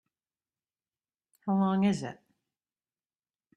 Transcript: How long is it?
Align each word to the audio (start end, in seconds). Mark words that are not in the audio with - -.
How 1.45 1.53
long 1.59 1.83
is 1.83 2.01
it? 2.01 2.19